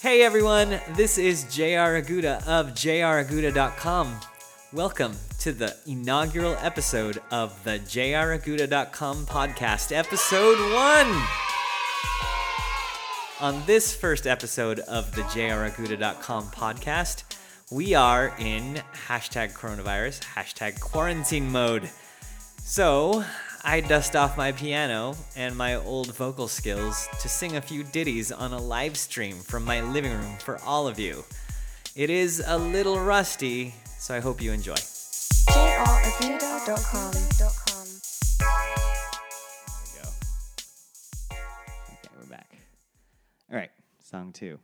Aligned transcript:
Hey 0.00 0.22
everyone, 0.22 0.80
this 0.96 1.16
is 1.16 1.44
JR 1.44 1.94
Aguda 2.00 2.46
of 2.46 2.70
jraguda.com. 2.74 4.20
Welcome 4.72 5.16
to 5.38 5.52
the 5.52 5.76
inaugural 5.86 6.56
episode 6.60 7.22
of 7.30 7.62
the 7.62 7.78
jraguda.com 7.78 9.26
podcast, 9.26 9.96
episode 9.96 10.58
one. 10.74 11.22
On 13.40 13.64
this 13.66 13.94
first 13.94 14.26
episode 14.26 14.80
of 14.80 15.14
the 15.14 15.22
jraguda.com 15.22 16.44
podcast, 16.48 17.22
we 17.70 17.94
are 17.94 18.34
in 18.38 18.82
hashtag 19.06 19.52
coronavirus, 19.52 20.20
hashtag 20.20 20.80
quarantine 20.80 21.50
mode. 21.52 21.88
So, 22.58 23.24
I 23.66 23.80
dust 23.80 24.14
off 24.14 24.36
my 24.36 24.52
piano 24.52 25.16
and 25.36 25.56
my 25.56 25.76
old 25.76 26.14
vocal 26.14 26.48
skills 26.48 27.08
to 27.22 27.30
sing 27.30 27.56
a 27.56 27.62
few 27.62 27.82
ditties 27.82 28.30
on 28.30 28.52
a 28.52 28.58
live 28.58 28.94
stream 28.94 29.36
from 29.36 29.64
my 29.64 29.80
living 29.80 30.12
room 30.12 30.36
for 30.36 30.58
all 30.58 30.86
of 30.86 30.98
you. 30.98 31.24
It 31.96 32.10
is 32.10 32.44
a 32.46 32.58
little 32.58 33.00
rusty, 33.00 33.74
so 33.98 34.14
I 34.14 34.20
hope 34.20 34.42
you 34.42 34.52
enjoy. 34.52 34.74
There 35.48 35.78
we 36.20 36.28
go. 39.98 40.08
Okay, 41.88 42.10
we're 42.20 42.28
back. 42.28 42.58
All 43.50 43.56
right, 43.56 43.70
song 44.02 44.32
two. 44.32 44.58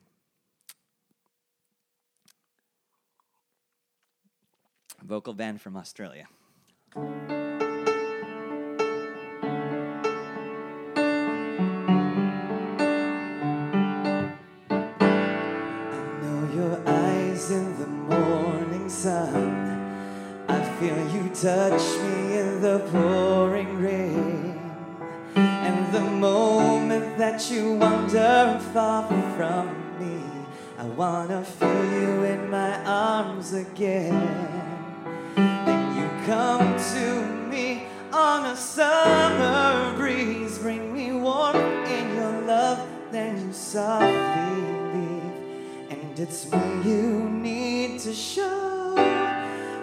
Vocal 5.02 5.32
band 5.32 5.62
from 5.62 5.79
Australia. 5.79 6.27
I 30.80 30.84
wanna 30.84 31.45
feel 31.45 31.84
you 31.92 32.24
in 32.24 32.48
my 32.48 32.82
arms 32.86 33.52
again. 33.52 34.14
Then 35.36 35.95
you 35.95 36.09
come 36.24 36.74
to 36.95 37.26
me 37.50 37.82
on 38.10 38.46
a 38.46 38.56
summer 38.56 39.95
breeze, 39.98 40.58
bring 40.58 40.95
me 40.95 41.12
warmth 41.12 41.86
in 41.86 42.14
your 42.14 42.40
love, 42.46 42.88
then 43.12 43.46
you 43.46 43.52
softly 43.52 44.62
leave. 44.95 45.90
And 45.90 46.18
it's 46.18 46.51
me 46.51 46.58
you 46.82 47.28
need 47.28 48.01
to 48.01 48.14
show. 48.14 48.95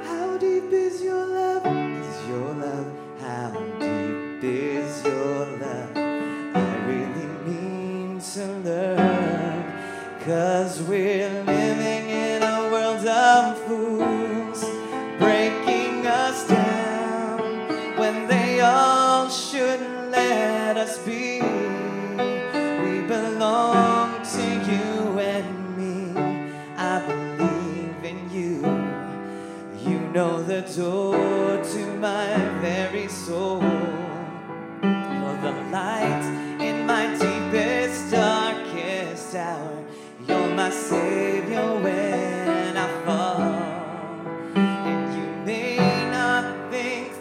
How 0.03 0.35
deep 0.39 0.71
is 0.71 1.03
your 1.03 1.27
love? 1.27 1.63
Is 1.67 2.27
your 2.27 2.53
love? 2.55 2.87
How 3.21 3.51
deep 3.79 4.43
is 4.43 5.03
your 5.03 5.45
love? 5.61 5.95
I 5.95 6.85
really 6.87 7.27
mean 7.45 8.19
to 8.19 8.47
learn. 8.65 8.76
Cause 10.27 10.81
we're 10.81 11.29
living 11.45 12.09
in 12.09 12.43
a 12.43 12.69
world 12.69 13.07
of 13.07 13.57
fools, 13.59 14.61
breaking 15.17 16.05
us 16.05 16.45
down 16.49 17.97
when 17.97 18.27
they 18.27 18.59
all 18.59 19.29
should 19.29 19.79
let 20.11 20.75
us 20.75 20.97
be. 20.97 21.39
We 21.39 23.07
belong 23.07 24.21
to 24.35 24.43
you 24.69 25.17
and 25.17 25.77
me. 25.77 26.11
I 26.75 26.99
believe 27.07 28.03
in 28.03 28.29
you. 28.29 29.89
You 29.89 29.97
know 30.09 30.43
the 30.43 30.63
door 30.75 31.63
to 31.63 31.85
my 31.99 32.35
very 32.59 33.07
soul. 33.07 33.96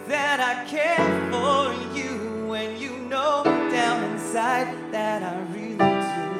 That 0.07 0.39
I 0.39 0.65
care 0.65 1.31
for 1.31 1.73
you 1.97 2.53
and 2.53 2.77
you 2.77 2.97
know 3.09 3.43
down 3.71 4.03
inside 4.11 4.67
that 4.91 5.23
I 5.23 5.35
really 5.53 5.77
do. 5.77 6.37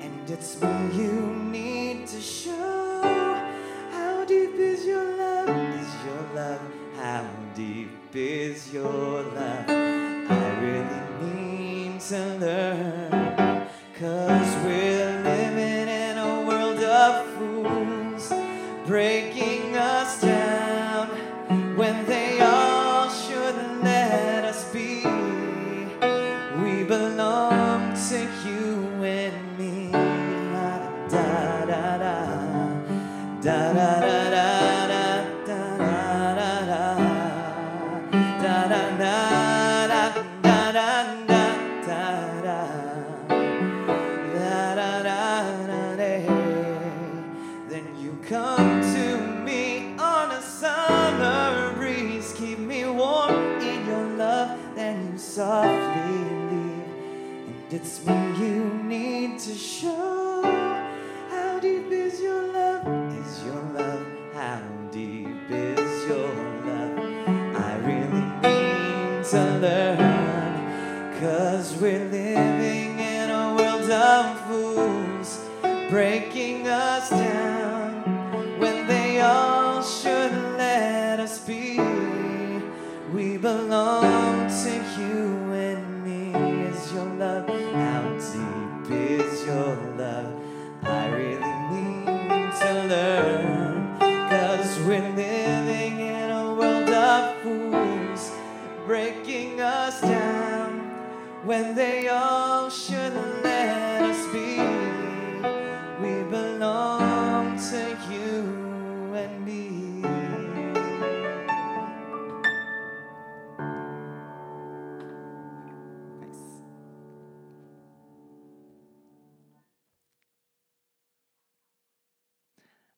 And 0.00 0.30
it's 0.30 0.60
me 0.60 0.68
you 0.96 1.41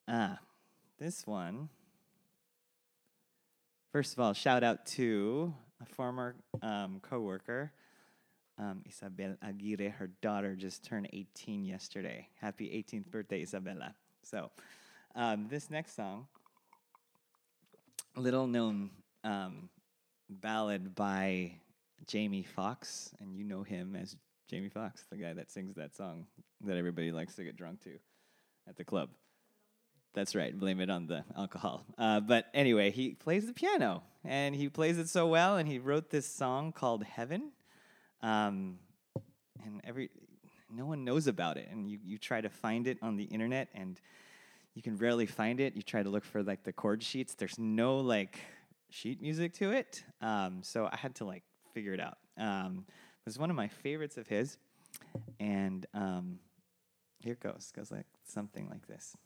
Ah, 0.07 0.39
this 0.99 1.27
one. 1.27 1.71
First 3.91 4.13
of 4.13 4.21
all, 4.21 4.35
shout 4.35 4.63
out 4.63 4.85
to 4.87 5.55
a 5.81 5.87
former 5.87 6.35
um, 6.61 7.01
coworker, 7.01 7.73
um, 8.59 8.83
Isabel 8.87 9.37
Aguirre. 9.41 9.89
Her 9.89 10.11
daughter 10.21 10.57
just 10.57 10.85
turned 10.85 11.09
18 11.13 11.65
yesterday. 11.65 12.29
Happy 12.39 12.67
18th 12.67 13.07
birthday, 13.07 13.43
Isabella. 13.43 13.95
So, 14.23 14.51
um, 15.15 15.47
this 15.49 15.71
next 15.71 15.97
song, 15.97 16.27
little 18.17 18.47
known 18.47 18.91
um, 19.23 19.71
ballad 20.29 20.95
by 20.95 21.53
Jamie 22.07 22.43
Foxx, 22.43 23.15
and 23.21 23.35
you 23.35 23.45
know 23.45 23.63
him 23.63 23.97
as 23.97 24.17
Jamie 24.51 24.69
Foxx, 24.69 25.07
the 25.11 25.17
guy 25.17 25.33
that 25.33 25.51
sings 25.51 25.77
that 25.77 25.97
song 25.97 26.27
that 26.63 26.77
everybody 26.77 27.11
likes 27.11 27.37
to 27.37 27.45
get 27.45 27.57
drunk 27.57 27.83
to 27.85 27.99
at 28.69 28.77
the 28.77 28.85
club. 28.85 29.09
That's 30.15 30.37
right. 30.37 30.57
Blame 30.57 30.81
it 30.81 30.91
on 30.91 31.09
the 31.09 31.25
alcohol. 31.37 31.85
Uh, 31.99 32.21
but 32.21 32.47
anyway, 32.55 32.93
he 32.93 33.11
plays 33.11 33.47
the 33.47 33.53
piano 33.53 34.05
and 34.25 34.55
he 34.55 34.69
plays 34.69 34.97
it 34.97 35.09
so 35.09 35.27
well. 35.27 35.57
And 35.57 35.69
he 35.69 35.79
wrote 35.81 36.11
this 36.11 36.25
song 36.25 36.73
called 36.73 37.03
Heaven. 37.03 37.51
Um, 38.23 38.79
and 39.65 39.81
every 39.83 40.11
no 40.73 40.87
one 40.87 41.05
knows 41.05 41.27
about 41.27 41.57
it. 41.57 41.69
And 41.71 41.91
you, 41.91 41.99
you 42.05 42.17
try 42.17 42.41
to 42.41 42.49
find 42.49 42.87
it 42.87 42.99
on 43.03 43.17
the 43.17 43.25
internet 43.25 43.69
and 43.75 44.01
you 44.75 44.83
can 44.83 44.97
rarely 44.97 45.27
find 45.27 45.61
it. 45.61 45.75
You 45.75 45.83
try 45.83 46.03
to 46.03 46.09
look 46.09 46.25
for 46.25 46.43
like 46.43 46.63
the 46.63 46.73
chord 46.73 47.03
sheets. 47.03 47.35
There's 47.35 47.59
no 47.59 47.99
like 47.99 48.39
sheet 48.91 49.21
music 49.21 49.53
to 49.55 49.73
it. 49.73 50.05
Um, 50.21 50.63
so 50.63 50.89
I 50.91 50.97
had 50.97 51.17
to 51.17 51.25
like 51.25 51.43
figure 51.73 51.93
it 51.93 52.01
out. 52.01 52.19
Um, 52.39 52.85
it 52.89 53.27
was 53.27 53.39
one 53.39 53.51
of 53.51 53.57
my 53.57 53.69
favorites 53.69 54.17
of 54.17 54.29
his. 54.29 54.59
And 55.41 55.87
um, 55.93 56.39
here 57.19 57.37
goes, 57.41 57.73
goes 57.75 57.91
like 57.91 58.07
something 58.25 58.69
like 58.69 58.87
this. 58.87 59.17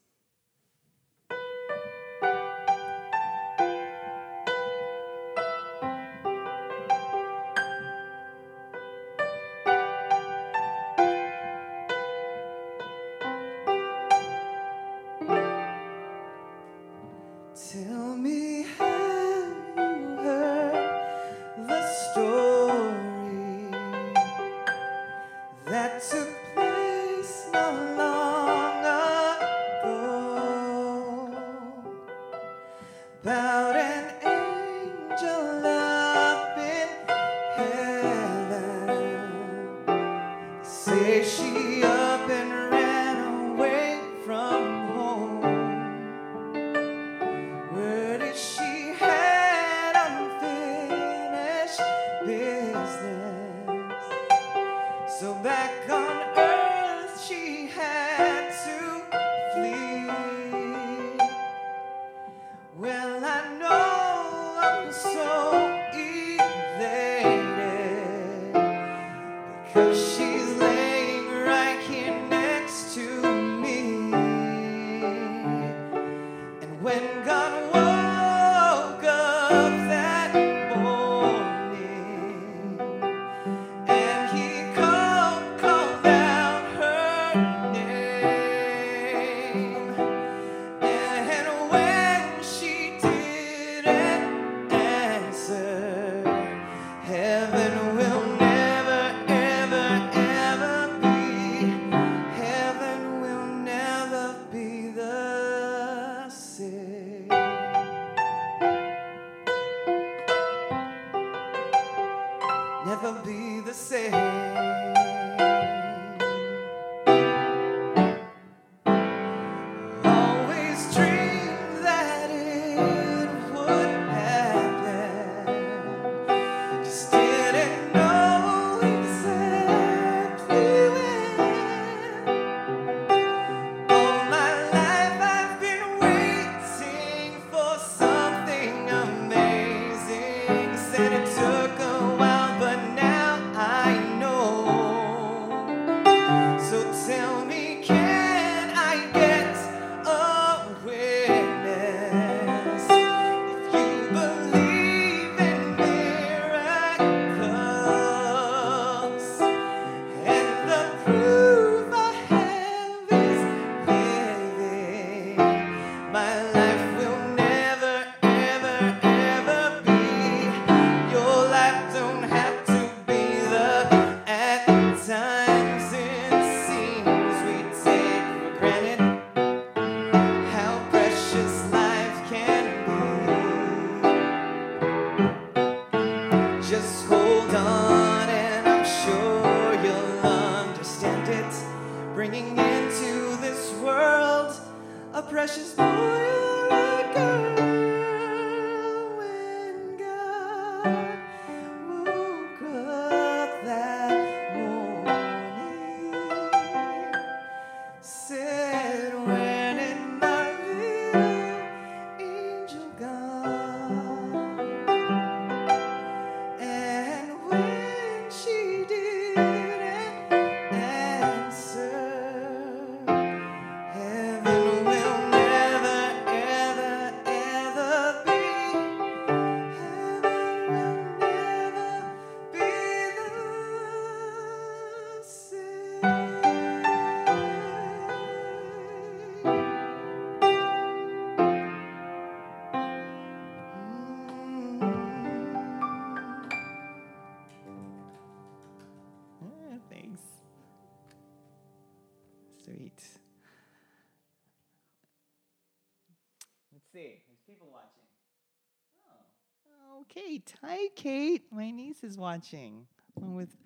Kate. 260.95 261.45
My 261.51 261.71
niece 261.71 262.03
is 262.05 262.17
watching, 262.17 262.87
along 263.17 263.35
with 263.35 263.57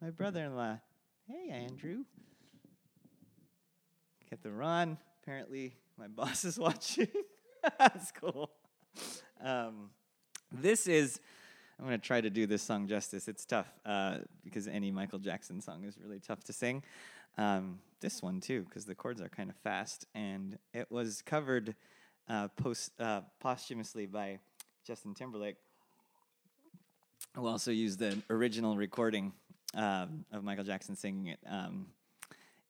my 0.00 0.10
brother 0.10 0.44
in 0.44 0.56
law. 0.56 0.78
Hey, 1.26 1.50
Andrew. 1.50 2.04
Get 4.28 4.42
the 4.42 4.50
run. 4.50 4.98
Apparently, 5.22 5.74
my 5.98 6.06
boss 6.08 6.44
is 6.44 6.58
watching. 6.58 7.08
That's 7.78 8.12
cool. 8.12 8.50
Um, 9.42 9.90
this 10.52 10.86
is, 10.86 11.20
I'm 11.78 11.86
going 11.86 12.00
to 12.00 12.06
try 12.06 12.20
to 12.20 12.30
do 12.30 12.46
this 12.46 12.62
song 12.62 12.86
justice. 12.86 13.28
It's 13.28 13.44
tough 13.44 13.68
uh, 13.84 14.18
because 14.44 14.68
any 14.68 14.90
Michael 14.90 15.18
Jackson 15.18 15.60
song 15.60 15.84
is 15.84 15.98
really 16.02 16.20
tough 16.20 16.44
to 16.44 16.52
sing. 16.52 16.82
Um, 17.38 17.80
this 18.00 18.22
one, 18.22 18.40
too, 18.40 18.62
because 18.62 18.84
the 18.84 18.94
chords 18.94 19.20
are 19.20 19.28
kind 19.28 19.50
of 19.50 19.56
fast. 19.56 20.06
And 20.14 20.58
it 20.72 20.90
was 20.90 21.22
covered 21.22 21.74
uh, 22.28 22.48
post, 22.48 22.92
uh, 23.00 23.22
posthumously 23.40 24.06
by 24.06 24.38
Justin 24.86 25.14
Timberlake 25.14 25.56
who 27.34 27.46
also 27.46 27.70
used 27.70 27.98
the 27.98 28.18
original 28.28 28.76
recording 28.76 29.32
um, 29.74 30.24
of 30.32 30.42
Michael 30.42 30.64
Jackson 30.64 30.96
singing 30.96 31.28
it 31.28 31.38
um, 31.48 31.86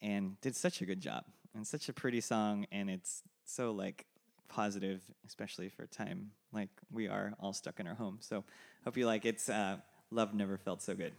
and 0.03 0.41
did 0.41 0.55
such 0.55 0.83
a 0.83 0.87
good 0.87 1.01
job. 1.01 1.25
And 1.55 1.67
such 1.67 1.89
a 1.89 1.93
pretty 1.93 2.21
song, 2.21 2.67
and 2.71 2.89
it's 2.89 3.25
so 3.45 3.73
like 3.73 4.07
positive, 4.49 5.03
especially 5.27 5.69
for 5.69 5.83
a 5.83 5.87
time 5.89 6.31
like 6.53 6.69
we 6.93 7.09
are 7.09 7.35
all 7.41 7.53
stuck 7.53 7.81
in 7.81 7.87
our 7.87 7.95
home. 7.95 8.19
So 8.21 8.45
hope 8.85 8.97
you 8.97 9.07
like 9.07 9.25
it. 9.25 9.31
It's 9.31 9.49
uh, 9.49 9.79
Love 10.11 10.35
Never 10.35 10.59
Felt 10.59 10.83
So 10.83 10.95
Good. 10.95 11.13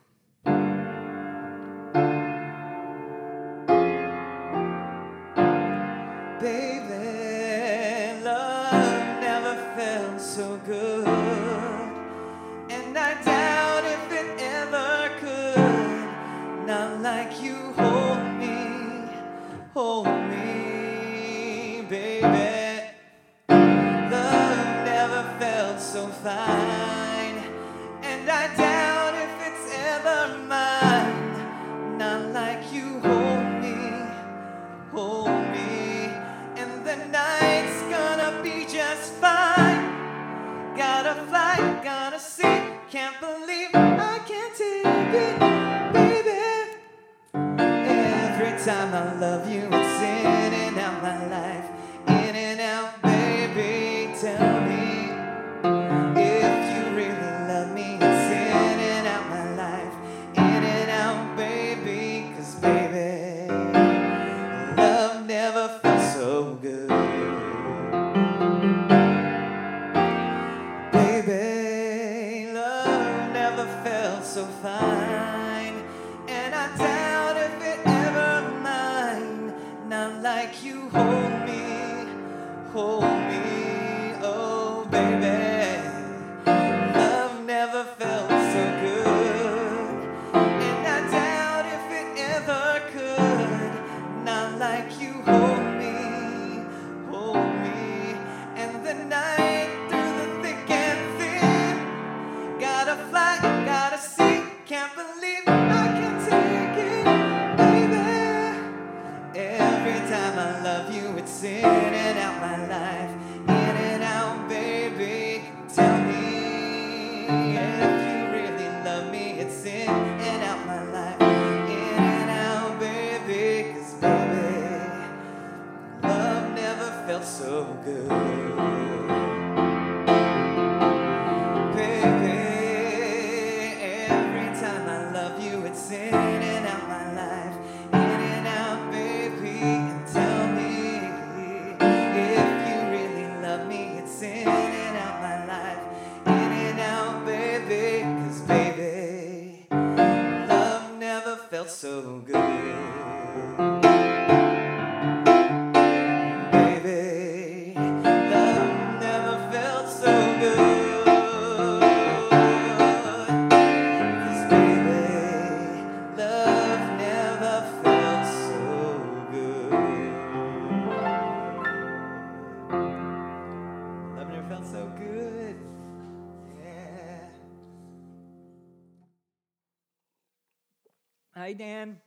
Hi, 181.52 181.56
Dan. 181.56 181.98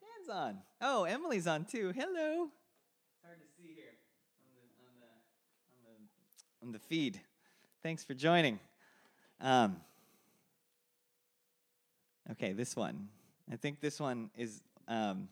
Dan's 0.00 0.28
on. 0.30 0.58
Oh, 0.80 1.02
Emily's 1.02 1.48
on 1.48 1.64
too. 1.64 1.92
Hello. 1.92 2.48
Hard 3.24 3.40
to 3.40 3.46
see 3.56 3.74
here 3.74 3.96
on 4.40 4.46
the, 4.54 4.62
on 4.84 4.94
the, 5.00 5.10
on 5.74 5.80
the, 5.82 6.66
on 6.68 6.70
the 6.70 6.78
feed. 6.78 7.20
Thanks 7.82 8.04
for 8.04 8.14
joining. 8.14 8.60
Um, 9.40 9.78
okay, 12.30 12.52
this 12.52 12.76
one. 12.76 13.08
I 13.52 13.56
think 13.56 13.80
this 13.80 13.98
one 13.98 14.30
is 14.38 14.62
um, 14.86 15.26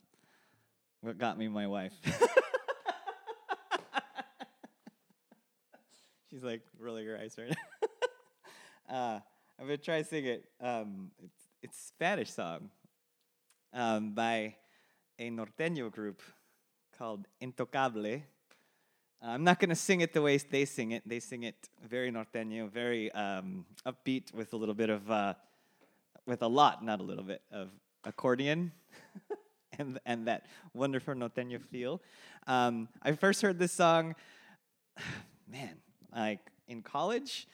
what 1.01 1.17
got 1.17 1.39
me 1.39 1.47
my 1.47 1.69
wife. 1.69 1.93
She's 6.33 6.43
like 6.43 6.63
rolling 6.81 7.07
her 7.07 7.17
eyes 7.17 7.37
right 7.39 7.57
now. 8.91 8.93
uh, 8.93 9.21
I'm 9.61 9.67
gonna 9.67 9.77
try 9.77 10.03
to 10.03 10.05
sing 10.05 10.25
it. 10.25 10.47
Um, 10.61 11.13
it's, 11.23 11.39
it's 11.63 11.79
Spanish 11.79 12.33
song 12.33 12.71
um, 13.75 14.13
by 14.13 14.55
a 15.19 15.31
norteño 15.31 15.91
group 15.91 16.23
called 16.97 17.27
Intocable. 17.43 18.23
I'm 19.21 19.45
not 19.45 19.59
gonna 19.59 19.75
sing 19.75 20.01
it 20.01 20.13
the 20.13 20.23
way 20.23 20.37
they 20.37 20.65
sing 20.65 20.93
it. 20.93 21.03
They 21.07 21.21
sing 21.21 21.43
it 21.43 21.69
very 21.87 22.11
norteño, 22.11 22.71
very 22.71 23.11
um, 23.13 23.67
upbeat, 23.87 24.33
with 24.33 24.53
a 24.53 24.57
little 24.57 24.75
bit 24.75 24.91
of, 24.91 25.11
uh, 25.11 25.35
with 26.27 26.43
a 26.43 26.47
lot, 26.47 26.85
not 26.85 27.01
a 27.01 27.03
little 27.03 27.25
bit 27.25 27.43
of 27.53 27.69
accordion. 28.05 28.73
And, 29.77 29.99
and 30.07 30.29
that 30.29 30.47
wonderful 30.73 31.15
norteño 31.15 31.61
feel. 31.61 32.01
Um, 32.47 32.89
I 33.03 33.11
first 33.11 33.43
heard 33.43 33.59
this 33.59 33.73
song, 33.73 34.15
man, 35.51 35.79
like 36.15 36.39
in 36.69 36.81
college, 36.81 37.49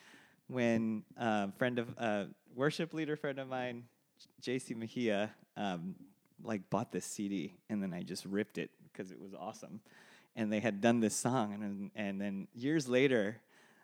when 0.46 1.02
a 1.16 1.50
friend 1.52 1.78
of 1.78 1.88
uh, 1.96 2.24
worship 2.54 2.92
leader 2.92 3.16
friend 3.16 3.38
of 3.38 3.48
mine, 3.48 3.84
J.C. 4.42 4.74
Mejia, 4.74 5.30
um, 5.56 5.94
like 6.42 6.68
bought 6.70 6.92
this 6.92 7.04
CD, 7.04 7.54
and 7.68 7.82
then 7.82 7.92
I 7.92 8.02
just 8.02 8.24
ripped 8.24 8.58
it 8.58 8.70
because 8.92 9.10
it 9.10 9.20
was 9.20 9.34
awesome. 9.34 9.80
And 10.36 10.52
they 10.52 10.60
had 10.60 10.80
done 10.80 11.00
this 11.00 11.14
song, 11.14 11.54
and 11.54 11.90
and 11.94 12.20
then 12.20 12.48
years 12.54 12.88
later, 12.88 13.40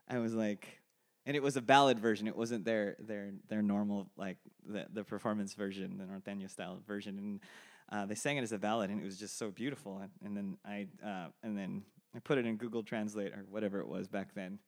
I 0.08 0.18
was 0.18 0.34
like, 0.34 0.80
and 1.26 1.36
it 1.36 1.42
was 1.42 1.56
a 1.56 1.62
ballad 1.62 1.98
version. 1.98 2.26
It 2.28 2.36
wasn't 2.36 2.64
their 2.64 2.96
their 3.00 3.32
their 3.48 3.62
normal 3.62 4.10
like 4.16 4.38
the 4.64 4.86
the 4.92 5.04
performance 5.04 5.54
version, 5.54 5.98
the 5.98 6.04
norteño 6.04 6.50
style 6.50 6.78
version. 6.86 7.18
And 7.18 7.40
uh, 7.90 8.06
they 8.06 8.14
sang 8.14 8.36
it 8.36 8.42
as 8.42 8.52
a 8.52 8.58
ballad, 8.58 8.90
and 8.90 9.00
it 9.00 9.04
was 9.04 9.18
just 9.18 9.38
so 9.38 9.50
beautiful. 9.50 9.98
And, 9.98 10.10
and 10.24 10.36
then 10.36 10.56
I 10.64 10.86
uh, 11.06 11.28
and 11.42 11.56
then 11.56 11.82
I 12.14 12.20
put 12.20 12.38
it 12.38 12.46
in 12.46 12.56
Google 12.56 12.82
Translate 12.82 13.32
or 13.32 13.44
whatever 13.48 13.80
it 13.80 13.88
was 13.88 14.08
back 14.08 14.34
then, 14.34 14.58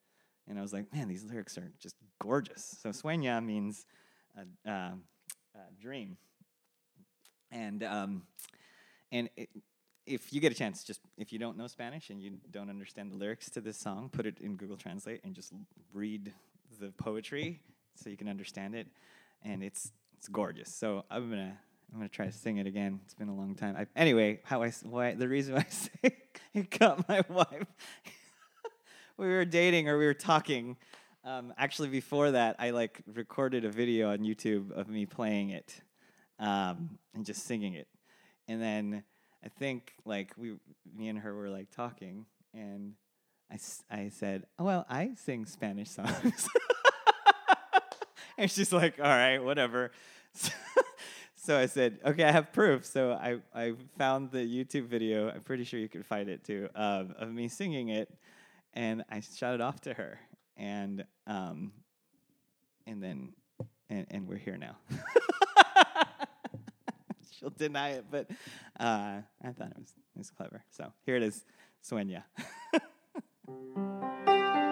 and 0.49 0.59
I 0.59 0.62
was 0.62 0.73
like, 0.73 0.92
man, 0.92 1.09
these 1.09 1.25
lyrics 1.25 1.59
are 1.59 1.73
just 1.78 1.97
gorgeous. 2.21 2.76
So 2.83 2.90
sueña 2.90 3.45
means 3.45 3.87
a, 4.37 4.71
uh, 4.71 4.92
a 5.54 5.80
dream, 5.80 6.16
and 7.50 7.83
um, 7.85 8.23
and 9.12 9.28
it, 9.37 9.49
if 10.07 10.33
you 10.33 10.40
get 10.40 10.52
a 10.52 10.55
chance, 10.55 10.85
just 10.85 11.00
if 11.17 11.33
you 11.33 11.38
don't 11.38 11.57
know 11.57 11.67
Spanish 11.67 12.11
and 12.11 12.21
you 12.21 12.38
don't 12.50 12.71
understand 12.71 13.12
the 13.12 13.17
lyrics 13.17 13.50
to 13.50 13.61
this 13.61 13.76
song, 13.76 14.09
put 14.11 14.26
it 14.26 14.38
in 14.40 14.57
Google 14.57 14.76
Translate 14.76 15.21
and 15.25 15.35
just 15.35 15.52
read 15.93 16.33
the 16.81 16.90
poetry 16.93 17.61
so 17.95 18.11
you 18.11 18.17
can 18.17 18.28
understand 18.28 18.75
it, 18.75 18.87
and 19.43 19.62
it's 19.62 19.93
it's 20.17 20.28
gorgeous. 20.28 20.73
So 20.73 21.05
I'm 21.11 21.28
gonna 21.28 21.59
I'm 21.93 21.99
gonna 21.99 22.09
try 22.09 22.26
to 22.26 22.33
sing 22.33 22.59
it 22.59 22.67
again. 22.67 23.00
It's 23.05 23.14
been 23.14 23.28
a 23.28 23.35
long 23.35 23.55
time. 23.55 23.76
I, 23.76 23.87
anyway, 23.97 24.40
how 24.45 24.62
I 24.62 24.71
why 24.83 25.14
the 25.14 25.28
reason 25.28 25.55
why 25.55 25.61
I 25.61 25.67
say 25.71 26.17
it 26.55 26.78
got 26.78 27.09
my 27.09 27.23
wife. 27.28 27.67
we 29.17 29.26
were 29.26 29.45
dating 29.45 29.88
or 29.88 29.99
we 29.99 30.07
were 30.07 30.14
talking. 30.14 30.76
Um, 31.25 31.52
actually, 31.59 31.88
before 31.88 32.31
that, 32.31 32.57
I 32.59 32.71
like 32.71 33.02
recorded 33.12 33.64
a 33.64 33.71
video 33.71 34.11
on 34.11 34.21
YouTube 34.21 34.71
of 34.71 34.88
me 34.88 35.05
playing 35.05 35.50
it 35.50 35.83
um, 36.38 36.99
and 37.14 37.25
just 37.25 37.45
singing 37.45 37.75
it, 37.75 37.88
and 38.47 38.61
then 38.61 39.02
I 39.45 39.49
think 39.49 39.92
like 40.04 40.33
we, 40.37 40.54
me 40.97 41.09
and 41.09 41.18
her 41.18 41.35
were 41.35 41.49
like 41.49 41.71
talking, 41.71 42.26
and 42.54 42.95
I, 43.90 44.09
said, 44.11 44.45
oh, 44.59 44.64
"Well, 44.64 44.87
I 44.88 45.12
sing 45.16 45.47
Spanish 45.47 45.90
songs," 45.90 46.49
and 48.38 48.50
she's 48.50 48.73
like, 48.73 48.99
"All 48.99 49.07
right, 49.07 49.38
whatever." 49.38 49.90
So, 51.40 51.57
I 51.57 51.64
said, 51.64 51.99
"Okay, 52.04 52.25
I 52.25 52.30
have 52.30 52.52
proof." 52.52 52.85
So 52.85 53.12
I 53.12 53.38
I 53.54 53.73
found 53.97 54.33
the 54.33 54.40
YouTube 54.40 54.87
video. 54.87 55.30
I'm 55.30 55.40
pretty 55.40 55.64
sure 55.64 55.80
you 55.80 55.88
can 55.88 56.02
find 56.02 56.28
it 56.28 56.45
too 56.45 56.68
um, 56.75 57.14
of 57.18 57.30
me 57.30 57.49
singing 57.49 57.88
it, 57.88 58.12
and 58.75 59.02
I 59.09 59.21
shot 59.21 59.54
it 59.54 59.62
off 59.62 59.80
to 59.83 59.95
her, 59.95 60.21
and 60.59 61.07
um, 61.26 61.73
and 62.87 63.02
then 63.02 63.33
and, 63.88 64.07
and 64.11 64.28
we're 64.28 64.37
here 64.37 64.59
now. 64.59 64.76
She'll 67.38 67.50
deny 67.50 67.90
it, 67.90 68.07
but 68.11 68.30
uh, 68.78 69.21
I 69.42 69.52
thought 69.52 69.71
it 69.71 69.78
was 69.78 69.95
it 70.14 70.18
was 70.18 70.30
clever. 70.30 70.64
So 70.71 70.92
here 71.07 71.16
it 71.16 71.23
is, 71.23 71.45
Sueña. 71.85 72.25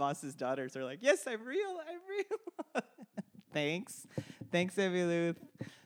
boss's 0.00 0.34
daughters 0.34 0.76
are 0.78 0.84
like, 0.84 1.00
"Yes, 1.02 1.26
I'm 1.26 1.44
real. 1.44 1.78
I'm 1.86 2.00
real." 2.08 2.82
Thanks, 3.52 4.06
thanks, 4.50 4.78
Evie 4.78 5.02
Luth. 5.02 5.36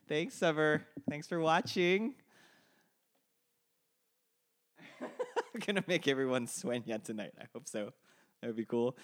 Thanks, 0.08 0.34
Summer. 0.34 0.86
Thanks 1.10 1.26
for 1.26 1.40
watching. 1.40 2.14
I'm 5.00 5.08
gonna 5.66 5.82
make 5.88 6.06
everyone 6.06 6.46
Sueña 6.46 7.02
tonight. 7.02 7.32
I 7.40 7.46
hope 7.52 7.66
so. 7.66 7.90
That 8.40 8.46
would 8.46 8.56
be 8.56 8.64
cool. 8.64 8.96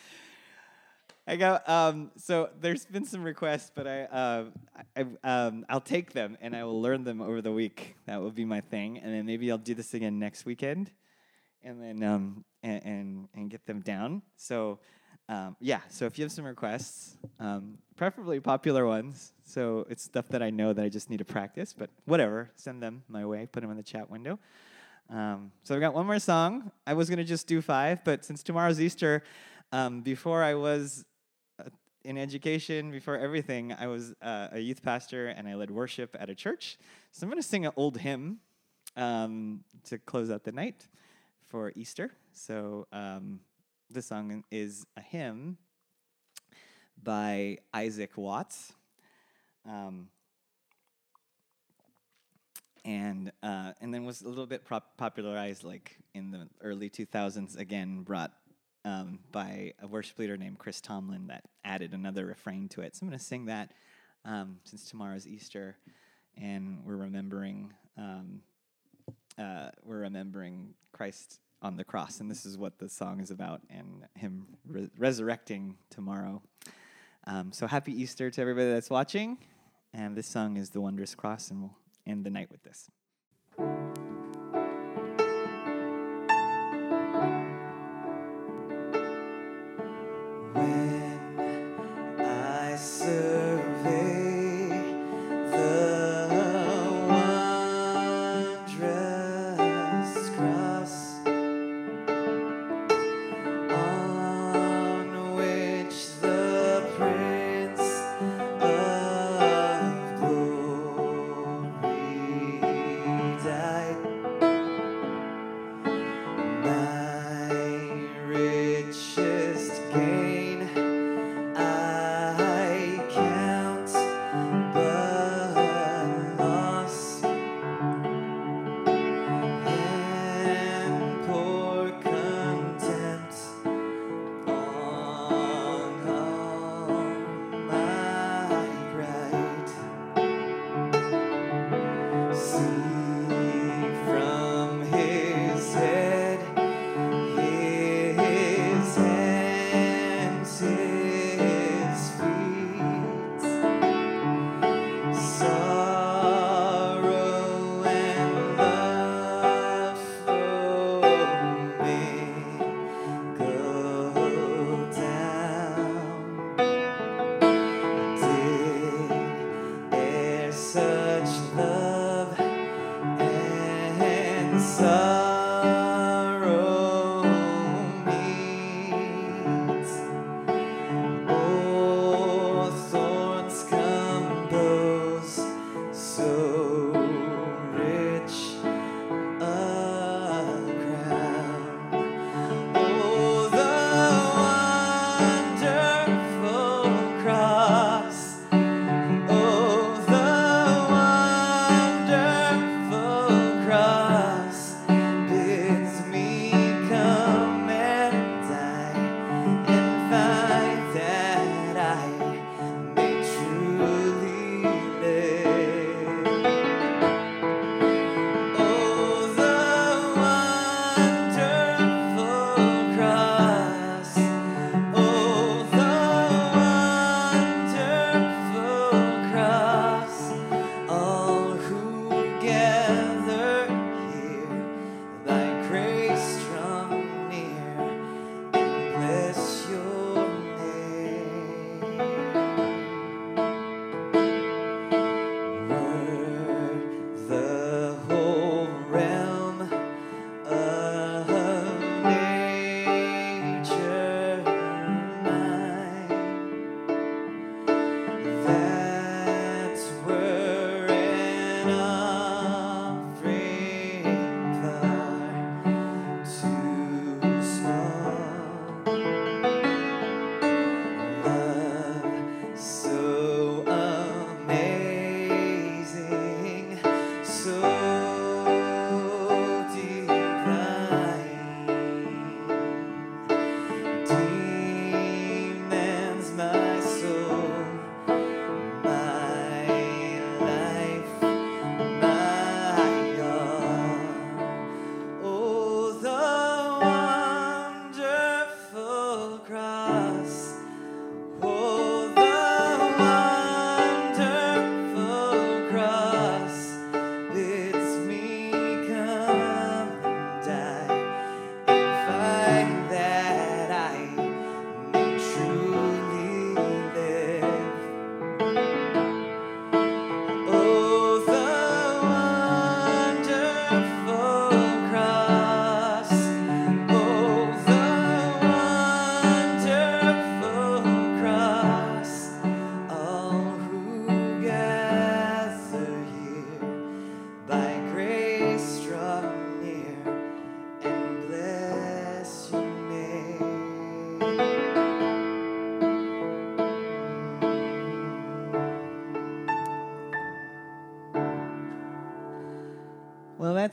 I 1.27 1.35
got 1.35 1.69
um, 1.69 2.13
so 2.17 2.51
there's 2.61 2.85
been 2.87 3.05
some 3.05 3.25
requests, 3.25 3.73
but 3.75 3.89
I, 3.89 4.03
uh, 4.03 4.45
I 4.97 5.07
um, 5.25 5.67
I'll 5.69 5.81
take 5.81 6.13
them 6.13 6.39
and 6.41 6.55
I 6.55 6.63
will 6.63 6.81
learn 6.81 7.03
them 7.03 7.21
over 7.21 7.43
the 7.43 7.53
week. 7.53 7.97
That 8.07 8.21
will 8.21 8.31
be 8.31 8.45
my 8.45 8.61
thing, 8.61 8.99
and 8.99 9.13
then 9.13 9.27
maybe 9.27 9.51
I'll 9.51 9.59
do 9.59 9.75
this 9.75 9.93
again 9.93 10.21
next 10.21 10.45
weekend, 10.45 10.93
and 11.65 11.83
then 11.83 12.05
um, 12.05 12.45
and 12.63 12.85
and, 12.85 13.29
and 13.35 13.51
get 13.51 13.67
them 13.67 13.81
down. 13.81 14.23
So 14.37 14.79
um, 15.31 15.57
yeah, 15.61 15.79
so 15.89 16.07
if 16.07 16.19
you 16.19 16.25
have 16.25 16.33
some 16.33 16.45
requests, 16.45 17.17
um, 17.39 17.79
preferably 17.95 18.41
popular 18.41 18.85
ones, 18.85 19.33
so 19.45 19.87
it's 19.89 20.03
stuff 20.03 20.27
that 20.31 20.43
I 20.43 20.51
know 20.51 20.73
that 20.73 20.85
I 20.85 20.89
just 20.89 21.09
need 21.09 21.19
to 21.19 21.25
practice, 21.25 21.73
but 21.73 21.89
whatever, 22.05 22.51
send 22.57 22.83
them 22.83 23.05
my 23.09 23.25
way. 23.25 23.47
Put 23.47 23.61
them 23.61 23.71
in 23.71 23.77
the 23.77 23.85
chat 23.85 24.11
window. 24.11 24.41
Um, 25.09 25.53
so 25.63 25.77
I've 25.77 25.81
got 25.81 25.95
one 25.95 26.07
more 26.07 26.19
song. 26.19 26.73
I 26.85 26.95
was 26.95 27.09
gonna 27.09 27.23
just 27.23 27.47
do 27.47 27.63
five, 27.63 28.03
but 28.03 28.25
since 28.25 28.43
tomorrow's 28.43 28.81
Easter, 28.81 29.23
um, 29.71 30.01
before 30.01 30.43
I 30.43 30.55
was 30.55 31.05
uh, 31.61 31.69
in 32.03 32.19
education, 32.19 32.91
before 32.91 33.17
everything, 33.17 33.73
I 33.73 33.87
was 33.87 34.13
uh, 34.21 34.49
a 34.51 34.59
youth 34.59 34.83
pastor 34.83 35.29
and 35.29 35.47
I 35.47 35.55
led 35.55 35.71
worship 35.71 36.17
at 36.19 36.29
a 36.29 36.35
church. 36.35 36.77
So 37.13 37.25
I'm 37.25 37.31
gonna 37.31 37.41
sing 37.41 37.67
an 37.67 37.73
old 37.77 37.99
hymn 37.99 38.41
um, 38.97 39.63
to 39.85 39.99
close 39.99 40.29
out 40.29 40.43
the 40.43 40.51
night 40.51 40.89
for 41.47 41.71
Easter. 41.77 42.11
So 42.33 42.89
this 43.91 44.07
song 44.07 44.45
is 44.51 44.87
a 44.97 45.01
hymn 45.01 45.59
by 47.03 47.59
Isaac 47.75 48.17
Watts. 48.17 48.73
Um, 49.69 50.09
and 52.85 53.33
uh, 53.43 53.73
and 53.81 53.93
then 53.93 54.05
was 54.05 54.23
a 54.23 54.29
little 54.29 54.47
bit 54.47 54.65
popularized 54.97 55.65
like 55.65 55.99
in 56.15 56.31
the 56.31 56.49
early 56.63 56.89
2000s 56.89 57.59
again 57.59 58.03
brought 58.03 58.33
um, 58.85 59.19
by 59.33 59.75
a 59.83 59.87
worship 59.87 60.19
leader 60.19 60.37
named 60.37 60.59
Chris 60.59 60.81
Tomlin 60.81 61.27
that 61.27 61.45
added 61.65 61.93
another 61.93 62.25
refrain 62.25 62.69
to 62.71 62.81
it. 62.81 62.97
So 62.97 63.01
I'm 63.03 63.09
going 63.09 63.19
to 63.19 63.25
sing 63.25 63.47
that 63.47 63.73
um, 64.25 64.59
since 64.65 64.89
tomorrow's 64.89 65.27
Easter, 65.27 65.77
and 66.41 66.79
we're 66.87 66.97
remembering 66.97 67.75
um, 67.99 68.41
uh, 69.39 69.71
we're 69.85 70.01
remembering 70.01 70.75
Christ 70.93 71.41
on 71.63 71.77
the 71.77 71.85
cross, 71.85 72.21
and 72.21 72.31
this 72.31 72.47
is 72.47 72.57
what 72.57 72.79
the 72.79 72.89
song 72.89 73.21
is 73.21 73.31
about, 73.31 73.61
and 73.71 74.07
Him 74.15 74.47
re- 74.67 74.91
resurrecting 74.99 75.77
tomorrow. 75.91 76.43
Um, 77.27 77.53
so 77.53 77.67
happy 77.67 77.93
Easter 77.93 78.31
to 78.31 78.41
everybody 78.41 78.71
that's 78.71 78.91
watching, 78.91 79.39
and 79.93 80.17
this 80.17 80.27
song 80.27 80.57
is 80.57 80.71
the 80.71 80.81
Wondrous 80.81 81.15
Cross, 81.15 81.51
and 81.51 81.63
we'll 81.63 81.77
end 82.07 82.25
the 82.25 82.31
night 82.31 82.51
with 82.51 82.63
this. 82.63 82.91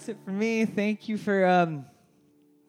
That's 0.08 0.18
it 0.18 0.24
for 0.24 0.32
me. 0.32 0.64
Thank 0.64 1.10
you 1.10 1.18
for 1.18 1.46
um, 1.46 1.86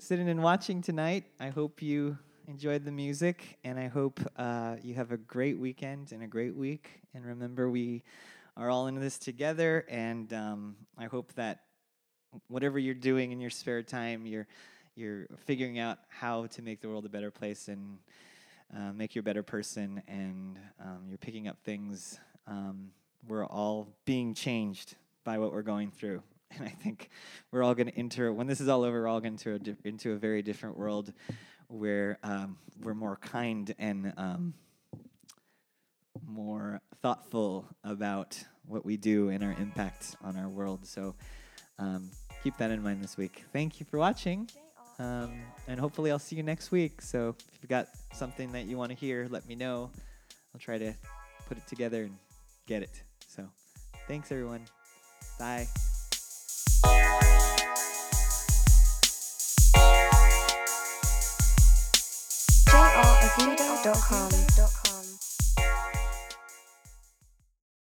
sitting 0.01 0.29
and 0.29 0.43
watching 0.43 0.83
tonight. 0.83 1.23
I 1.39 1.51
hope 1.51 1.81
you 1.81 2.19
enjoyed 2.49 2.85
the 2.85 2.91
music, 2.91 3.59
and 3.63 3.79
I 3.79 3.87
hope 3.87 4.19
uh, 4.37 4.75
you 4.83 4.95
have 4.95 5.13
a 5.13 5.17
great 5.17 5.57
weekend 5.57 6.11
and 6.11 6.25
a 6.25 6.27
great 6.27 6.57
week. 6.57 7.01
And 7.15 7.25
remember, 7.25 7.71
we 7.71 8.03
are 8.57 8.71
all 8.71 8.89
in 8.89 8.99
this 8.99 9.21
together, 9.21 9.87
and 9.89 10.33
um, 10.33 10.77
I 10.97 11.05
hope 11.05 11.33
that 11.35 11.61
whatever 12.49 12.77
you're 12.77 12.95
doing 12.95 13.31
in 13.31 13.41
your 13.41 13.51
spare 13.51 13.85
time, 13.85 14.27
you're 14.27 14.49
you're 14.97 15.29
figuring 15.47 15.79
out 15.79 15.99
how 16.09 16.47
to 16.47 16.63
make 16.63 16.81
the 16.81 16.89
world 16.89 17.07
a 17.07 17.09
better 17.09 17.31
place 17.31 17.69
and 17.69 17.99
uh, 18.77 18.93
make 18.93 19.15
you 19.15 19.21
a 19.21 19.23
better 19.23 19.45
person, 19.45 20.03
and 20.09 20.59
um, 20.81 21.05
you're 21.09 21.19
picking 21.19 21.47
up 21.47 21.59
things. 21.63 22.19
Um, 22.49 22.91
we're 23.29 23.47
all 23.47 23.95
being 24.07 24.35
changed 24.35 24.97
by 25.23 25.39
what 25.39 25.53
we're 25.53 25.63
going 25.63 25.93
through, 25.93 26.21
and 26.57 26.67
I 26.67 26.71
think 26.71 27.11
we're 27.51 27.63
all 27.63 27.75
going 27.75 27.89
to 27.89 27.99
enter. 27.99 28.33
When 28.33 28.47
this 28.47 28.61
is 28.61 28.69
all 28.69 28.83
over, 28.83 29.03
we're 29.03 29.09
all 29.09 29.21
going 29.21 29.37
to 29.37 29.53
enter 29.53 29.73
a, 29.85 29.89
into 29.89 30.13
a 30.13 30.17
very 30.17 30.43
different 30.43 30.77
world 30.77 31.13
where 31.69 32.19
um, 32.23 32.57
we're 32.83 32.95
more 32.95 33.17
kind 33.17 33.75
and 33.79 34.13
um, 34.17 34.55
more 36.27 36.81
thoughtful 37.03 37.67
about 37.85 38.43
what 38.67 38.85
we 38.85 38.97
do 38.97 39.29
and 39.29 39.43
our 39.45 39.55
impact 39.59 40.17
on 40.23 40.37
our 40.37 40.49
world. 40.49 40.87
So 40.87 41.15
um, 41.79 42.11
keep 42.43 42.57
that 42.59 42.71
in 42.71 42.83
mind 42.83 43.03
this 43.03 43.17
week. 43.17 43.45
Thank 43.53 43.81
you 43.81 43.87
for 43.87 43.99
watching. 43.99 44.49
Um, 44.99 45.33
and 45.69 45.79
hopefully, 45.79 46.11
I'll 46.11 46.19
see 46.19 46.35
you 46.35 46.43
next 46.43 46.73
week. 46.73 47.01
So, 47.01 47.37
if 47.53 47.63
you've 47.63 47.71
got 47.71 47.89
something 48.13 48.51
that 48.53 48.67
you 48.67 48.77
want 48.77 48.91
to 48.91 48.97
hear, 48.97 49.29
let 49.31 49.47
me 49.47 49.55
know. 49.55 49.91
I'll 50.53 50.61
try 50.61 50.77
to 50.77 50.93
put 51.47 51.57
it 51.57 51.67
together 51.69 52.03
and 52.03 52.17
get 52.67 52.83
it. 52.83 53.03
So, 53.29 53.49
thanks, 54.09 54.33
everyone. 54.33 54.63
Bye. 55.39 55.69
Dot 63.89 64.03
com. 64.03 64.78